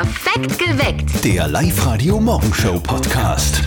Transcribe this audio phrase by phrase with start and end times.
[0.00, 1.24] Perfekt geweckt.
[1.24, 3.62] Der Live-Radio-Morgenshow-Podcast.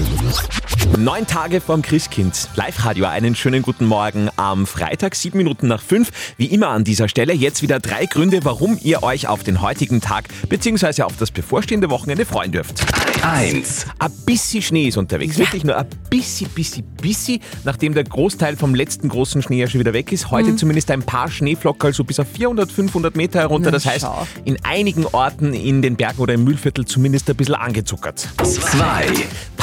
[0.98, 2.50] Neun Tage vorm Christkind.
[2.56, 6.12] Live-Radio, einen schönen guten Morgen am Freitag, sieben Minuten nach fünf.
[6.38, 10.02] Wie immer an dieser Stelle jetzt wieder drei Gründe, warum ihr euch auf den heutigen
[10.02, 11.04] Tag bzw.
[11.04, 12.84] auf das bevorstehende Wochenende freuen dürft.
[13.24, 13.86] Eins.
[14.00, 18.76] Ein bisschen Schnee ist unterwegs, wirklich nur ein bisschen, bisschen, bisschen, nachdem der Großteil vom
[18.76, 20.32] letzten großen Schnee ja schon wieder weg ist.
[20.32, 23.70] Heute zumindest ein paar Schneeflocken, also bis auf 400, 500 Meter herunter.
[23.70, 24.28] Na, Das heißt, schau.
[24.44, 28.30] in einigen Orten in den Bergen oder im Mühlviertel zumindest ein bisschen angezuckert.
[28.42, 29.08] Zwei.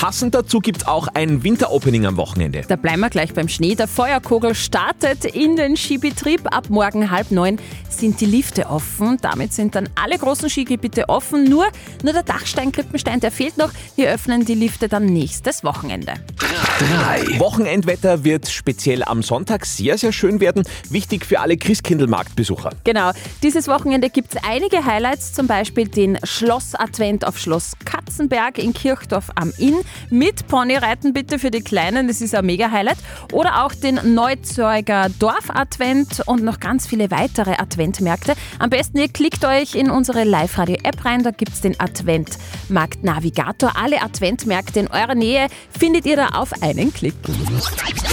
[0.00, 2.62] Passend dazu gibt es auch ein Winteropening am Wochenende.
[2.66, 3.74] Da bleiben wir gleich beim Schnee.
[3.74, 6.40] Der Feuerkogel startet in den Skibetrieb.
[6.46, 7.58] Ab morgen halb neun
[7.90, 9.18] sind die Lifte offen.
[9.20, 11.44] Damit sind dann alle großen Skigebiete offen.
[11.44, 11.66] Nur,
[12.02, 13.72] nur der Dachstein Krippenstein, der fehlt noch.
[13.94, 16.14] Wir öffnen die Lifte dann nächstes Wochenende.
[16.38, 17.38] Drei.
[17.38, 20.62] Wochenendwetter wird speziell am Sonntag sehr, sehr schön werden.
[20.88, 22.70] Wichtig für alle Christkindlmarktbesucher.
[22.84, 23.10] Genau,
[23.42, 29.28] dieses Wochenende gibt es einige Highlights, zum Beispiel den Schloss-Advent auf Schloss Katzenberg in Kirchdorf
[29.34, 32.98] am Inn mit Ponyreiten bitte für die Kleinen, das ist ein Mega-Highlight.
[33.32, 38.34] Oder auch den Neuzeuger Dorf-Advent und noch ganz viele weitere Adventmärkte.
[38.58, 43.72] Am besten ihr klickt euch in unsere Live-Radio-App rein, da gibt es den Adventmarkt-Navigator.
[43.76, 47.14] Alle Adventmärkte in eurer Nähe findet ihr da auf einen Klick.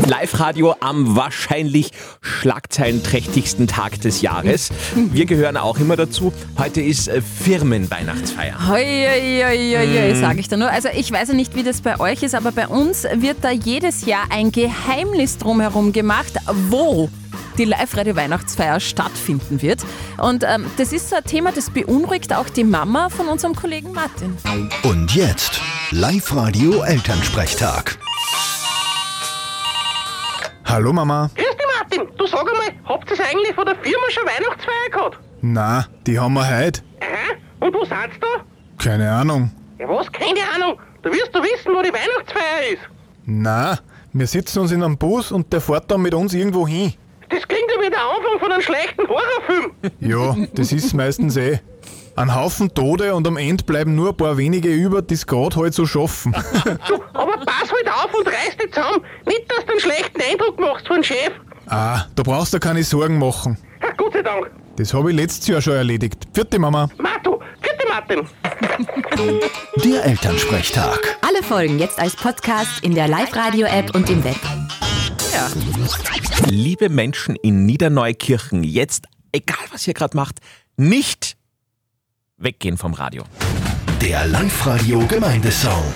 [0.07, 4.69] Live-Radio am wahrscheinlich schlagzeilenträchtigsten Tag des Jahres.
[4.95, 6.31] Wir gehören auch immer dazu.
[6.57, 8.67] Heute ist äh, Firmenweihnachtsfeier.
[8.67, 10.69] Hoi, hoi, hoi, hoi, sage ich da nur.
[10.69, 13.51] Also ich weiß ja nicht, wie das bei euch ist, aber bei uns wird da
[13.51, 16.31] jedes Jahr ein Geheimnis drumherum gemacht,
[16.69, 17.09] wo
[17.57, 19.81] die Live-Radio-Weihnachtsfeier stattfinden wird.
[20.17, 23.91] Und ähm, das ist so ein Thema, das beunruhigt auch die Mama von unserem Kollegen
[23.91, 24.37] Martin.
[24.83, 25.59] Und jetzt
[25.91, 27.97] Live-Radio-Elternsprechtag.
[30.65, 31.29] Hallo Mama.
[31.35, 32.07] Grüß dich, Martin.
[32.17, 35.19] Du sag einmal, habt ihr eigentlich von der Firma schon Weihnachtsfeier gehabt?
[35.41, 36.81] Na, die haben wir heute.
[37.01, 37.35] Aha.
[37.59, 38.27] Und wo seid ihr da?
[38.81, 39.51] Keine Ahnung.
[39.79, 40.09] Ja, was?
[40.11, 40.77] Keine Ahnung.
[41.07, 42.81] Du wirst doch wissen, wo die Weihnachtsfeier ist.
[43.25, 43.79] Na,
[44.13, 46.93] wir sitzen uns in einem Bus und der fährt dann mit uns irgendwo hin.
[47.29, 49.71] Das klingt ja wie der Anfang von einem schlechten Horrorfilm.
[49.99, 51.59] Ja, das ist meistens eh.
[52.15, 55.55] Ein Haufen Tode und am Ende bleiben nur ein paar wenige über, die es gerade
[55.55, 56.33] halt so schaffen.
[56.87, 59.03] Du, aber pass halt auf und reiß dich zusammen.
[59.27, 61.31] Nicht, dass du einen schlechten Eindruck machst von Chef.
[61.67, 63.57] ah, da brauchst du keine Sorgen machen.
[63.83, 64.49] Ha, Gott sei Dank.
[64.77, 66.27] Das habe ich letztes Jahr schon erledigt.
[66.33, 66.89] Vierte Mama.
[66.97, 67.39] Matu,
[67.97, 68.27] Martin.
[69.83, 71.17] Der Elternsprechtag.
[71.21, 74.35] Alle Folgen jetzt als Podcast in der Live-Radio-App und im Web.
[75.33, 75.49] Ja.
[76.47, 80.41] Liebe Menschen in Niederneukirchen, jetzt, egal was ihr gerade macht,
[80.75, 81.37] nicht
[82.37, 83.23] weggehen vom Radio.
[83.99, 85.95] Der Live-Radio-Gemeindesong.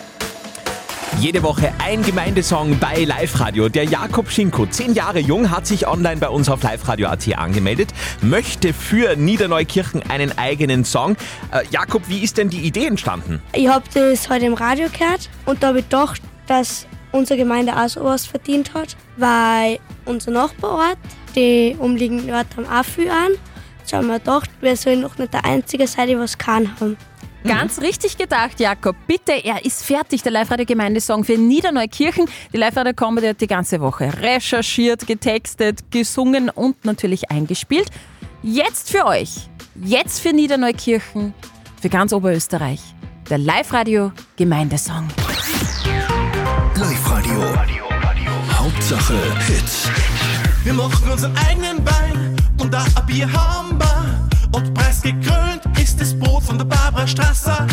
[1.20, 3.70] Jede Woche ein Gemeindesong bei Live-Radio.
[3.70, 7.90] Der Jakob Schinko, zehn Jahre jung, hat sich online bei uns auf liveradio.at angemeldet,
[8.22, 11.16] möchte für Niederneukirchen einen eigenen Song.
[11.52, 13.42] Äh, Jakob, wie ist denn die Idee entstanden?
[13.54, 17.78] Ich habe das heute im Radio gehört und da habe ich gedacht, dass unsere Gemeinde
[17.78, 20.98] auch sowas verdient hat, weil unser Nachbarort,
[21.36, 23.32] die umliegenden Orte haben auch viel an.
[23.80, 26.98] Jetzt haben wir gedacht, wir sollen noch nicht der Einzige sein, die was kann haben.
[27.44, 28.96] Ganz richtig gedacht, Jakob.
[29.08, 32.26] Bitte, er ist fertig, der Live-Radio-Gemeindesong für Niederneukirchen.
[32.54, 37.90] Die Live-Radio-Comedy hat die ganze Woche recherchiert, getextet, gesungen und natürlich eingespielt.
[38.44, 39.50] Jetzt für euch,
[39.84, 41.34] jetzt für Niederneukirchen,
[41.82, 42.82] für ganz Oberösterreich,
[43.30, 45.08] der Live-Radio-Gemeindesong.
[46.76, 47.42] Live-Radio.
[48.52, 49.16] Hauptsache
[49.48, 49.90] Hits.
[50.64, 54.30] Wir machen unseren eigenen Wein und da ein Bier haben wir.
[54.52, 55.41] Und preisgekrönt
[57.12, 57.68] Strasser.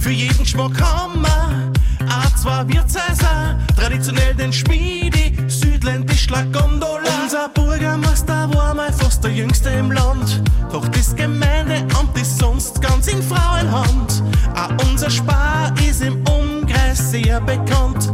[0.00, 1.72] Für jeden Geschmack haben wir
[2.08, 3.56] auch zwei Wirtshäuser.
[3.76, 7.22] Traditionell den Schmiedi, südländisch La Gondola.
[7.22, 10.42] Unser Bürgermeister war mal fast der jüngste im Land.
[10.72, 14.24] Doch das Gemeindeamt ist sonst ganz in Frauenhand.
[14.56, 18.12] Auch unser Spar ist im Umkreis sehr bekannt.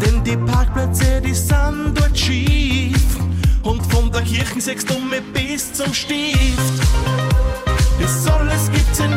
[0.00, 3.00] Denn die Parkplätze, die sind dort schief.
[3.62, 6.82] Und von der Kirche sechs Dumme bis zum Stift.
[8.00, 9.09] Das alles gibt's in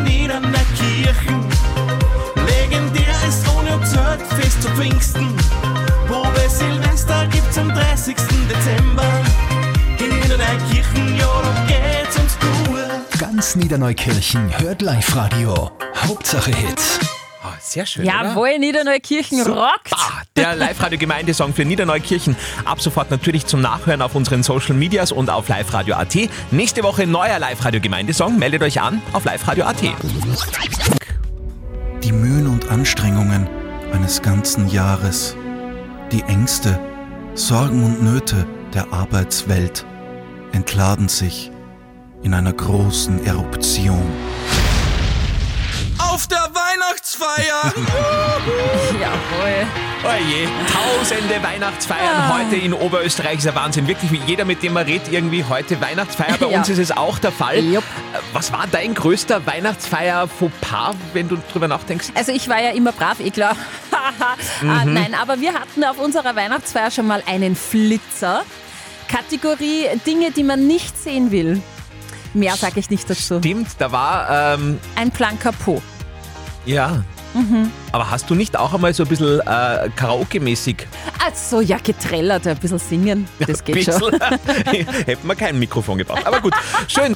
[13.73, 15.72] Niederneukirchen hört Live-Radio.
[15.96, 16.99] Hauptsache Hits.
[17.43, 18.05] Oh, sehr schön.
[18.05, 18.14] oder?
[18.14, 19.91] Jawohl, Niederneukirchen rockt.
[19.91, 22.35] Ah, der Live-Radio-Gemeindesong für Niederneukirchen.
[22.66, 26.16] Ab sofort natürlich zum Nachhören auf unseren Social Medias und auf liveradio.at.
[26.52, 28.37] Nächste Woche neuer Live-Radio-Gemeindesong.
[28.37, 29.81] Meldet euch an auf liveradio.at.
[32.03, 33.49] Die Mühen und Anstrengungen
[33.91, 35.35] eines ganzen Jahres,
[36.11, 36.79] die Ängste,
[37.34, 39.84] Sorgen und Nöte der Arbeitswelt
[40.52, 41.49] entladen sich
[42.23, 44.02] in einer großen Eruption.
[45.99, 47.73] auf der Weihnachtsfeier.
[49.02, 49.67] Jawohl.
[50.03, 53.87] Oje, tausende Weihnachtsfeiern heute in Oberösterreich ist ein Wahnsinn.
[53.87, 56.37] Wirklich, wie jeder, mit dem man redet, irgendwie heute Weihnachtsfeier.
[56.40, 56.59] Bei Ja.
[56.59, 57.58] uns ist es auch der Fall.
[57.58, 57.79] Äh,
[58.34, 62.09] Was war dein größter Weihnachtsfeier-Fauxpas, wenn du drüber nachdenkst?
[62.16, 63.55] Also ich war ja immer brav, eh klar.
[63.91, 68.43] ah, nein, aber wir hatten auf unserer Weihnachtsfeier schon mal einen Flitzer.
[69.08, 71.61] Kategorie Dinge, die man nicht sehen will.
[72.34, 73.40] Mehr sage ich nicht dazu.
[73.40, 75.82] Stimmt, da war, ähm, Ein Planker Po.
[76.66, 77.03] ja.
[77.35, 77.72] Mhm.
[77.91, 80.85] Aber hast du nicht auch einmal so ein bisschen äh, Karaoke-mäßig
[81.26, 84.12] Also ja, getrellert, ein bisschen singen, das geht schon.
[84.12, 84.85] Bisschen.
[85.06, 86.28] Hätten wir kein Mikrofon gebraucht.
[86.28, 86.53] Aber gut,
[86.88, 87.16] schön.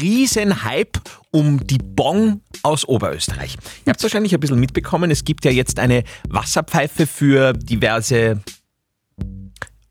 [0.00, 1.00] Riesenhype
[1.32, 3.56] um die Bong aus Oberösterreich.
[3.84, 8.40] Ihr habt wahrscheinlich ein bisschen mitbekommen, es gibt ja jetzt eine Wasserpfeife für diverse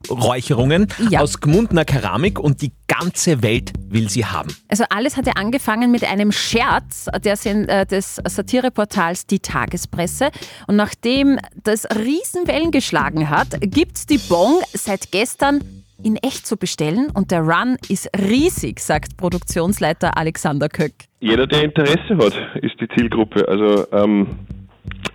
[0.10, 1.22] Räucherungen Ja.
[1.22, 4.56] aus Gmundner Keramik und die ganze Welt will sie haben.
[4.68, 10.30] Also alles hat ja angefangen mit einem Scherz äh, des Satireportals Die Tagespresse.
[10.68, 15.62] Und nachdem das Riesenwellen geschlagen hat, gibt's die Bong seit gestern
[16.04, 20.94] in echt zu bestellen und der Run ist riesig, sagt Produktionsleiter Alexander Köck.
[21.20, 22.34] jeder, der Interesse hat,
[22.64, 23.48] ist die Zielgruppe.
[23.48, 24.28] Also ähm,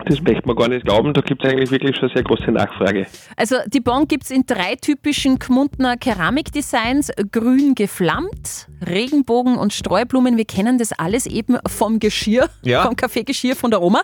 [0.05, 1.13] das möchte man gar nicht glauben.
[1.13, 3.07] Da gibt es eigentlich wirklich schon sehr große Nachfrage.
[3.35, 7.11] Also die Bon gibt's in drei typischen Gmundner Keramikdesigns.
[7.31, 10.37] Grün geflammt, Regenbogen und Streublumen.
[10.37, 12.83] Wir kennen das alles eben vom Geschirr, Ja.
[12.83, 14.01] vom Kaffeegeschirr von der Oma.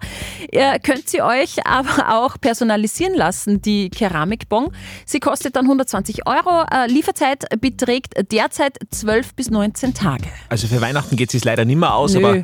[0.52, 4.70] Ihr könnt sie euch aber auch personalisieren lassen, die Keramikbon.
[5.06, 6.66] Sie kostet dann 120 Euro.
[6.72, 10.26] Äh, Lieferzeit beträgt derzeit 12 bis 19 Tage.
[10.50, 12.20] Also für Weihnachten geht es leider nicht mehr aus, Nö.
[12.26, 12.44] aber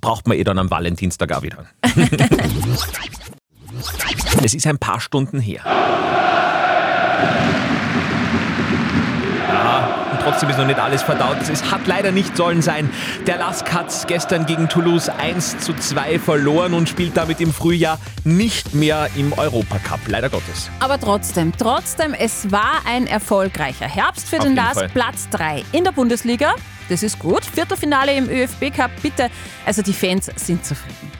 [0.00, 1.66] braucht man eh dann am Valentinstag auch wieder.
[4.42, 5.62] es ist ein paar Stunden her.
[9.48, 11.36] Ja, und trotzdem ist noch nicht alles verdaut.
[11.50, 12.90] Es hat leider nicht sollen sein.
[13.26, 17.98] Der Lask hat gestern gegen Toulouse 1 zu 2 verloren und spielt damit im Frühjahr
[18.24, 20.00] nicht mehr im Europacup.
[20.08, 20.70] Leider Gottes.
[20.80, 24.74] Aber trotzdem, trotzdem, es war ein erfolgreicher Herbst für Auf den LASK.
[24.74, 24.88] Fall.
[24.88, 26.54] Platz 3 in der Bundesliga.
[26.88, 27.44] Das ist gut.
[27.44, 29.30] Viertelfinale im ÖFB Cup, bitte.
[29.64, 31.10] Also die Fans sind zufrieden.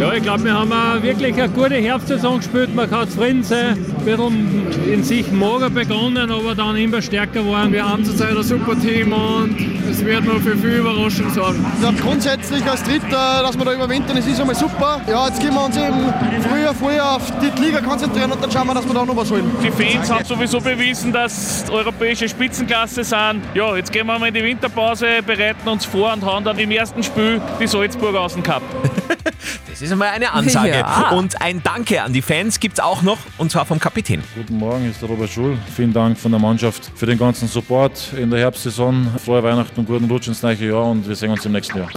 [0.00, 2.74] Ja, ich glaube, wir haben auch wirklich eine gute Herbstsaison gespielt.
[2.74, 3.78] Man kann zufrieden sein.
[3.98, 7.72] Ein bisschen in sich mager begonnen, aber dann immer stärker geworden.
[7.72, 9.56] Wir haben zurzeit ein super Team und
[9.90, 11.64] es wird noch für viel Überraschung sorgen.
[11.74, 15.00] Ich glaube grundsätzlich als Dritter, dass wir da überwintern, das ist einmal super.
[15.08, 16.12] Ja, jetzt können wir uns eben
[16.42, 19.30] früher, früher auf die Liga konzentrieren und dann schauen wir, dass wir da noch was
[19.30, 19.50] holen.
[19.62, 23.42] Die Fans haben sowieso bewiesen, dass europäische Spitzenklasse sind.
[23.54, 26.70] Ja, jetzt gehen wir mal in die Winterpause, bereiten uns vor und hauen dann im
[26.70, 28.62] ersten Spiel die Salzburger aus dem Cup.
[29.68, 30.66] Das ist einmal eine Ansage.
[30.76, 31.10] Ja.
[31.10, 34.22] Und ein Danke an die Fans gibt es auch noch, und zwar vom Kapitän.
[34.34, 35.56] Guten Morgen, ist der Robert Schul.
[35.74, 39.08] Vielen Dank von der Mannschaft für den ganzen Support in der Herbstsaison.
[39.24, 41.88] Frohe Weihnachten und guten Rutsch ins neue Jahr und wir sehen uns im nächsten Jahr.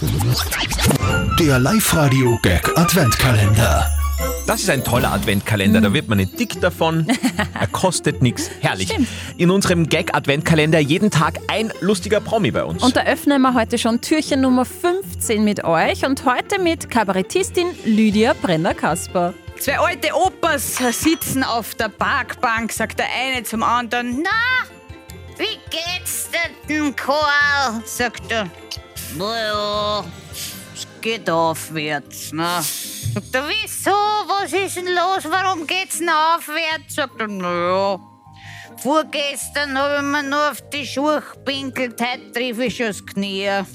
[1.38, 3.99] Der Live-Radio Gag Adventkalender.
[4.50, 7.06] Das ist ein toller Adventkalender, da wird man nicht dick davon,
[7.54, 8.50] er kostet nichts.
[8.60, 8.92] Herrlich.
[9.36, 12.82] In unserem Gag-Adventkalender jeden Tag ein lustiger Promi bei uns.
[12.82, 17.68] Und da öffnen wir heute schon Türchen Nummer 15 mit euch und heute mit Kabarettistin
[17.84, 19.34] Lydia Brenner-Kasper.
[19.60, 24.66] Zwei alte Opas sitzen auf der Parkbank, sagt der eine zum anderen, na,
[25.38, 26.28] wie geht's
[26.68, 27.82] denn, Karl?
[27.84, 28.50] Sagt er,
[29.16, 30.04] naja,
[30.74, 32.60] es geht aufwärts, ne?
[33.14, 33.90] Sagt er, wieso,
[34.42, 36.94] was ist denn los, warum geht's denn aufwärts?
[36.94, 37.98] Sagt er, naja,
[38.78, 43.48] vorgestern habe ich mir nur auf die Schuhe gepinkelt, heute triff ich schon das Knie.
[43.50, 43.66] Up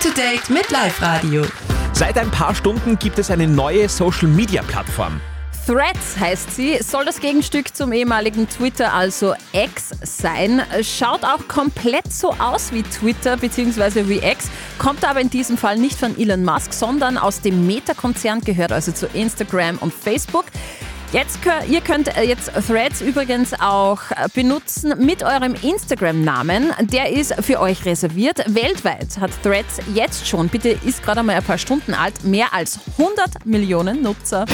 [0.00, 1.44] to date mit Live Radio.
[1.92, 5.20] Seit ein paar Stunden gibt es eine neue Social-Media-Plattform.
[5.66, 10.62] Threads heißt sie, soll das Gegenstück zum ehemaligen Twitter, also X, sein.
[10.82, 14.08] Schaut auch komplett so aus wie Twitter bzw.
[14.08, 18.42] wie X, kommt aber in diesem Fall nicht von Elon Musk, sondern aus dem Meta-Konzern,
[18.42, 20.44] gehört also zu Instagram und Facebook.
[21.10, 26.74] Jetzt, ihr könnt äh, jetzt Threads übrigens auch äh, benutzen mit eurem Instagram-Namen.
[26.80, 28.38] Der ist für euch reserviert.
[28.54, 32.78] Weltweit hat Threads jetzt schon, bitte ist gerade mal ein paar Stunden alt, mehr als
[32.98, 34.46] 100 Millionen Nutzer.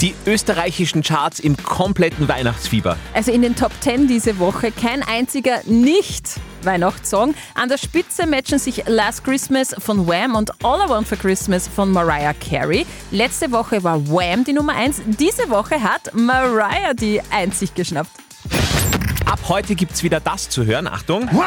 [0.00, 2.96] Die österreichischen Charts im kompletten Weihnachtsfieber.
[3.12, 7.34] Also in den Top 10 diese Woche kein einziger Nicht-Weihnachtssong.
[7.54, 11.68] An der Spitze matchen sich Last Christmas von Wham und All I Want for Christmas
[11.68, 12.86] von Mariah Carey.
[13.10, 15.02] Letzte Woche war Wham die Nummer 1.
[15.18, 18.10] Diese Woche hat Mariah die einzig geschnappt.
[19.26, 20.86] Ab heute gibt es wieder das zu hören.
[20.86, 21.28] Achtung.
[21.30, 21.44] Jawohl,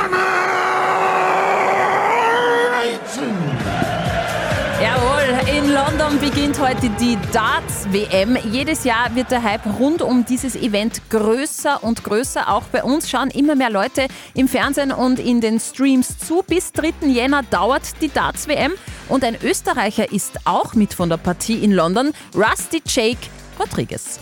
[5.74, 8.38] in London beginnt heute die Darts-WM.
[8.52, 12.50] Jedes Jahr wird der Hype rund um dieses Event größer und größer.
[12.50, 16.44] Auch bei uns schauen immer mehr Leute im Fernsehen und in den Streams zu.
[16.46, 17.08] Bis 3.
[17.08, 18.74] Jänner dauert die Darts-WM.
[19.10, 23.28] Und ein Österreicher ist auch mit von der Partie in London, Rusty Jake
[23.60, 24.20] Rodriguez.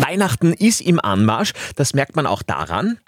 [0.00, 1.52] Weihnachten ist im Anmarsch.
[1.76, 2.98] Das merkt man auch daran.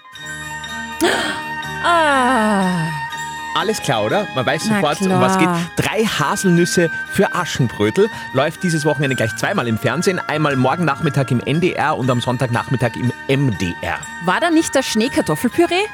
[1.85, 3.10] Ah.
[3.55, 4.27] Alles klar, oder?
[4.35, 5.49] Man weiß Na sofort, um was geht.
[5.77, 10.21] Drei Haselnüsse für Aschenbrötel läuft dieses Wochenende gleich zweimal im Fernsehen.
[10.29, 13.99] Einmal morgen Nachmittag im NDR und am Sonntagnachmittag im MDR.
[14.25, 15.85] War da nicht das Schneekartoffelpüree?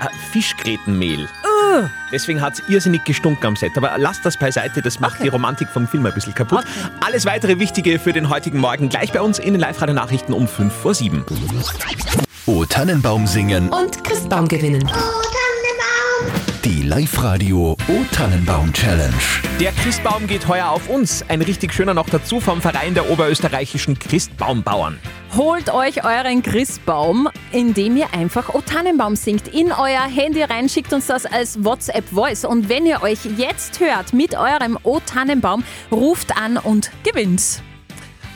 [0.00, 1.24] Äh, Fischgrätenmehl.
[1.24, 1.88] Uh.
[2.12, 3.76] Deswegen hat es irrsinnig gestunken am Set.
[3.76, 6.64] Aber lasst das beiseite, das macht die Romantik vom Film ein bisschen kaputt.
[7.00, 10.72] Alles weitere Wichtige für den heutigen Morgen gleich bei uns in den Live-Radio-Nachrichten um 5
[10.72, 11.24] vor 7.
[12.46, 13.70] O Tannenbaum singen.
[13.70, 14.88] Und Christbaum gewinnen.
[16.68, 19.14] Die Live-Radio O Tannenbaum Challenge.
[19.58, 21.24] Der Christbaum geht heuer auf uns.
[21.26, 24.98] Ein richtig schöner noch dazu vom Verein der oberösterreichischen Christbaumbauern.
[25.34, 29.48] Holt euch euren Christbaum, indem ihr einfach O Tannenbaum singt.
[29.48, 32.44] In euer Handy rein, schickt uns das als WhatsApp-Voice.
[32.44, 37.62] Und wenn ihr euch jetzt hört mit eurem O Tannenbaum, ruft an und gewinnt.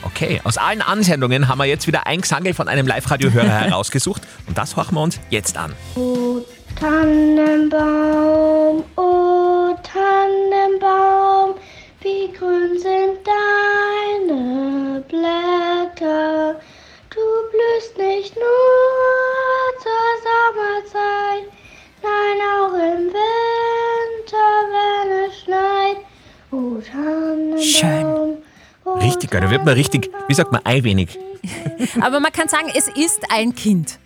[0.01, 4.23] Okay, aus allen Ansendungen haben wir jetzt wieder ein Gesangel von einem Live-Radio-Hörer herausgesucht.
[4.47, 5.73] Und das horchen wir uns jetzt an.
[5.95, 6.22] O
[6.83, 11.55] Tannenbaum, o Tannenbaum,
[12.01, 16.59] wie grün sind deine Blätter.
[17.09, 17.21] Du
[17.51, 18.43] blühst nicht nur
[19.81, 21.45] zur Sommerzeit,
[22.03, 25.99] nein auch im Winter, wenn es schneit.
[26.51, 27.61] O Tannenbaum.
[27.61, 28.43] Schön.
[29.01, 31.17] Richtig geil, da wird man richtig, wie sagt man, einwenig.
[32.01, 33.99] Aber man kann sagen, es ist ein Kind.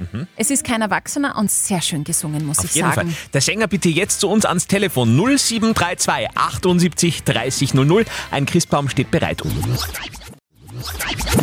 [0.00, 0.26] Mhm.
[0.36, 3.10] Es ist kein Erwachsener und sehr schön gesungen, muss Auf ich jeden sagen.
[3.10, 3.30] Fall.
[3.32, 8.04] Der Sänger bitte jetzt zu uns ans Telefon 0732 78 30 00.
[8.30, 9.42] Ein Christbaum steht bereit.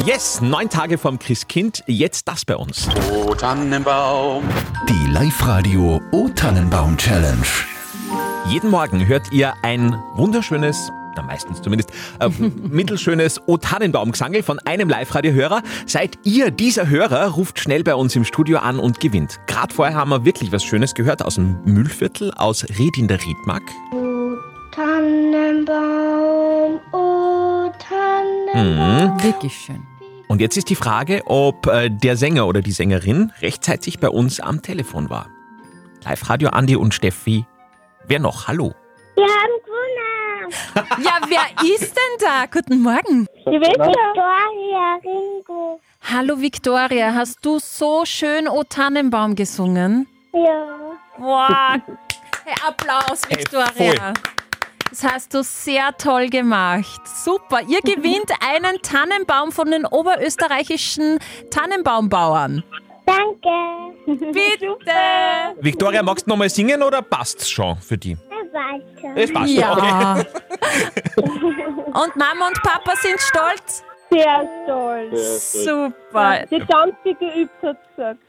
[0.06, 2.88] Yes, neun Tage vom Christkind, jetzt das bei uns.
[3.12, 4.44] O Tannenbaum.
[4.90, 7.46] Die Live-Radio O Tannenbaum Challenge.
[8.48, 12.30] Jeden Morgen hört ihr ein wunderschönes, na meistens zumindest, äh,
[12.70, 15.62] mittelschönes O Tannenbaum-Gesangel von einem Live-Radio-Hörer.
[15.86, 19.40] Seid ihr dieser Hörer, ruft schnell bei uns im Studio an und gewinnt.
[19.48, 23.20] Gerade vorher haben wir wirklich was Schönes gehört aus dem Mühlviertel, aus Ried in der
[23.22, 23.64] Riedmark.
[23.92, 24.36] O
[24.72, 29.16] Tannenbaum, o Tannenbaum.
[29.16, 29.24] Mhm.
[29.24, 29.82] Wirklich schön.
[30.28, 34.40] Und jetzt ist die Frage, ob äh, der Sänger oder die Sängerin rechtzeitig bei uns
[34.40, 35.30] am Telefon war.
[36.04, 37.46] Live-Radio Andi und Steffi.
[38.06, 38.48] Wer noch?
[38.48, 38.74] Hallo.
[39.16, 39.57] Wir haben.
[41.04, 42.46] Ja, wer ist denn da?
[42.52, 43.28] Guten Morgen.
[43.46, 45.80] Die Victoria Ringo.
[46.10, 50.08] Hallo Victoria, hast du so schön O Tannenbaum gesungen?
[50.34, 50.66] Ja.
[51.18, 51.82] Wow.
[52.46, 54.14] Hey, Applaus, Hey, Victoria.
[54.90, 57.02] Das hast du sehr toll gemacht.
[57.06, 57.62] Super.
[57.68, 61.20] Ihr gewinnt einen Tannenbaum von den oberösterreichischen
[61.52, 62.64] Tannenbaumbauern.
[63.06, 63.50] Danke.
[64.06, 64.68] Bitte.
[65.60, 68.18] Viktoria, magst du nochmal singen oder passt's schon für die?
[68.58, 69.14] Weiter.
[69.16, 70.24] Es passt Ja.
[71.88, 73.84] Und Mama und Papa sind stolz?
[74.10, 75.64] Sehr stolz.
[75.64, 76.46] Super.
[76.50, 78.20] Die ganze geübt hat gesagt.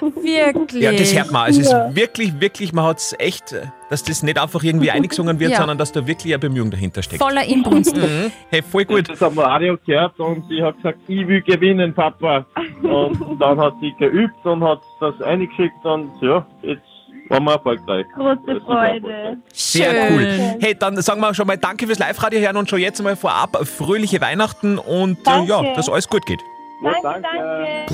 [0.00, 0.82] Wirklich.
[0.84, 1.42] Ja, das hört man.
[1.46, 1.86] Also es Ja.
[1.88, 3.56] ist wirklich, wirklich, man hat es echt,
[3.90, 5.56] dass das nicht einfach irgendwie eingesungen wird, Ja.
[5.58, 7.20] sondern dass da wirklich eine Bemühung dahinter steckt.
[7.20, 7.96] Voller Inbrunst.
[7.96, 8.30] Mhm.
[8.50, 9.08] Hey, voll gut.
[9.08, 12.46] Das am Radio gehört und sie hat gesagt, ich will gewinnen, Papa.
[12.82, 16.82] Und dann hat sie geübt und hat das eingeschickt und ja, jetzt
[17.34, 18.06] waren wir erfolgreich.
[18.14, 19.36] Große Freude.
[19.52, 20.14] Sehr Schön.
[20.14, 20.56] cool.
[20.60, 23.56] Hey, dann sagen wir schon mal Danke fürs Live-Radio hören und schon jetzt mal vorab
[23.66, 26.40] fröhliche Weihnachten und äh, ja, dass alles gut geht.
[27.02, 27.86] Danke, danke.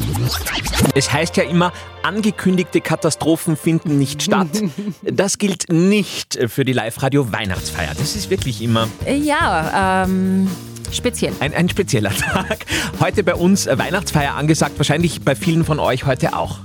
[0.96, 4.48] Es heißt ja immer, angekündigte Katastrophen finden nicht statt.
[5.02, 7.90] Das gilt nicht für die Live-Radio Weihnachtsfeier.
[7.96, 10.48] Das ist wirklich immer Ja, ähm,
[10.92, 11.32] speziell.
[11.40, 12.66] ein, ein spezieller Tag.
[13.00, 16.58] Heute bei uns Weihnachtsfeier angesagt, wahrscheinlich bei vielen von euch heute auch.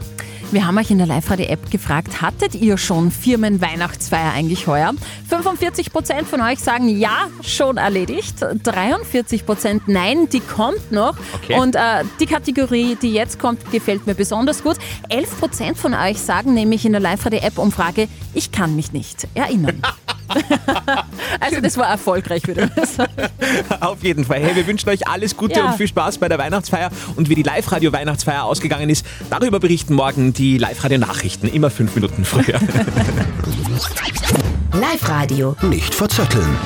[0.52, 4.94] Wir haben euch in der Live-Radio-App gefragt, hattet ihr schon Firmenweihnachtsfeier eigentlich heuer?
[5.30, 8.42] 45% von euch sagen ja, schon erledigt.
[8.42, 11.16] 43% nein, die kommt noch.
[11.34, 11.60] Okay.
[11.60, 14.78] Und äh, die Kategorie, die jetzt kommt, gefällt mir besonders gut.
[15.10, 19.82] 11% von euch sagen nämlich in der Live-Radio-App-Umfrage, ich kann mich nicht erinnern.
[21.40, 23.12] also das war erfolgreich, würde ich sagen.
[23.80, 24.40] Auf jeden Fall.
[24.40, 25.68] Hey, wir wünschen euch alles Gute Ja.
[25.68, 26.90] und viel Spaß bei der Weihnachtsfeier.
[27.16, 31.48] Und wie die Live-Radio-Weihnachtsfeier ausgegangen ist, darüber berichten morgen die Live-Radio-Nachrichten.
[31.48, 32.60] Immer fünf Minuten früher.
[34.74, 35.56] Live-Radio.
[35.62, 36.58] Nicht verzetteln.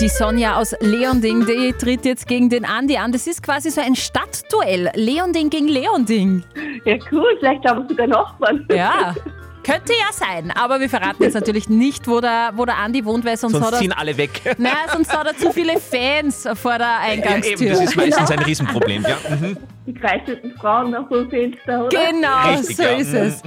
[0.00, 3.12] Die Sonja aus Leonding, die tritt jetzt gegen den Andi an.
[3.12, 4.90] Das ist quasi so ein Stadtduell.
[4.94, 6.42] Leonding gegen Leonding.
[6.84, 8.66] Ja, cool, vielleicht haben wir sogar Nachbarn.
[8.70, 9.14] Ja,
[9.62, 13.24] Könnte ja sein, aber wir verraten jetzt natürlich nicht, wo der, wo der Andi wohnt,
[13.24, 14.40] weil sonst, Sonst hat er, ziehen alle weg.
[14.58, 17.60] Naja, sonst hat er zu viele Fans vor der Ja, Eingangstür.
[17.60, 19.02] eben, das ist meistens ein Riesenproblem.
[19.02, 19.16] Ja.
[19.36, 19.56] Mhm.
[19.86, 21.98] Die kreischenden Frauen nach dem Fenster, oder?
[22.10, 22.88] Genau, Richtig, so ja.
[22.90, 23.42] ist es.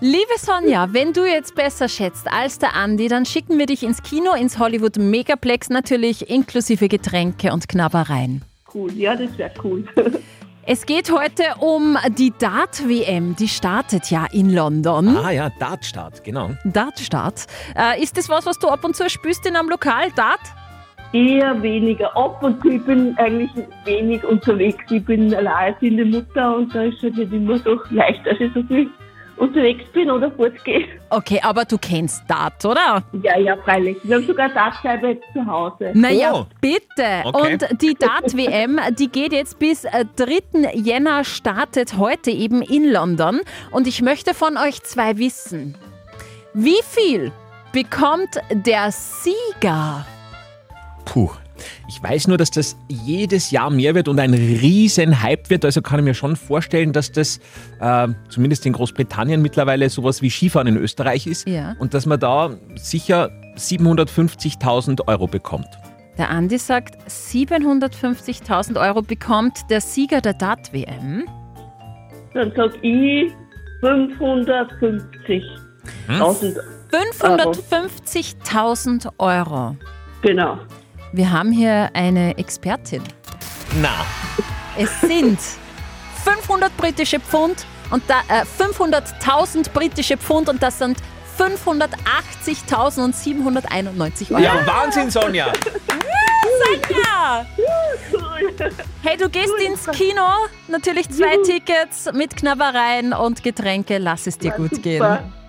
[0.00, 4.02] Liebe Sonja, wenn du jetzt besser schätzt als der Andi, dann schicken wir dich ins
[4.02, 8.42] Kino, ins Hollywood Megaplex, natürlich inklusive Getränke und Knabbereien.
[8.72, 9.84] Cool, ja, das wäre cool.
[10.68, 15.16] Es geht heute um die Dart-WM, die startet ja in London.
[15.16, 16.50] Ah ja, Dartstart, genau.
[16.64, 17.46] Dartstart.
[17.76, 20.40] Äh, ist das was, was du ab und zu spürst in einem Lokal, Dart?
[21.12, 22.16] Eher weniger.
[22.16, 23.50] Ab und zu, ich bin eigentlich
[23.84, 24.84] wenig unterwegs.
[24.90, 28.64] Ich bin alleinerziehende Mutter und da ist es nicht immer so leicht, dass ich so
[28.64, 28.90] viel
[29.36, 30.86] unterwegs bin oder fortgehe.
[31.10, 33.02] Okay, aber du kennst Dart, oder?
[33.22, 33.96] Ja, ja, freilich.
[34.02, 35.92] Wir haben sogar Dartscheibe jetzt zu Hause.
[35.94, 36.46] Naja, Oh.
[36.60, 37.22] bitte.
[37.24, 37.52] Okay.
[37.52, 40.70] Und die Dart-WM, die geht jetzt bis äh, 3.
[40.74, 43.40] Jänner, startet heute eben in London.
[43.70, 45.76] Und ich möchte von euch zwei wissen,
[46.54, 47.32] wie viel
[47.72, 50.06] bekommt der Sieger?
[51.04, 51.30] Puh.
[51.88, 55.64] Ich weiß nur, dass das jedes Jahr mehr wird und ein riesen Hype wird.
[55.64, 57.38] Also kann ich mir schon vorstellen, dass das
[57.80, 61.48] äh, zumindest in Großbritannien mittlerweile sowas wie Skifahren in Österreich ist.
[61.48, 61.76] Ja.
[61.78, 65.68] Und dass man da sicher 750.000 Euro bekommt.
[66.18, 71.24] Der Andi sagt, 750.000 Euro bekommt der Sieger der Dart-WM.
[72.32, 73.32] Dann sag ich
[73.82, 75.42] 550.000
[76.06, 76.22] Hm?
[76.90, 79.76] 550.000 Euro.
[80.22, 80.58] Genau.
[81.12, 83.02] Wir haben hier eine Expertin.
[83.80, 84.04] Na,
[84.76, 85.38] Es sind
[86.24, 90.98] 500 britische Pfund und da, äh, 500.000 britische Pfund und das sind
[91.38, 94.40] 580.791 Euro.
[94.42, 95.52] ja, Wahnsinn, Sonja.
[96.64, 97.46] Sonja!
[99.02, 100.22] Hey, du gehst ins Kino,
[100.68, 103.98] natürlich zwei Tickets mit Knabbereien und Getränke.
[103.98, 105.02] Lass es dir gut gehen.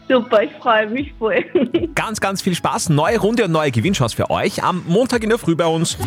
[0.08, 1.44] Super, ich freue mich voll.
[1.96, 2.90] Ganz, ganz viel Spaß.
[2.90, 5.98] Neue Runde und neue Gewinnchance für euch am Montag in der Früh bei uns.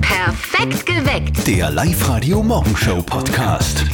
[0.00, 1.46] Perfekt geweckt.
[1.46, 3.84] Der Live-Radio Morgenshow Podcast.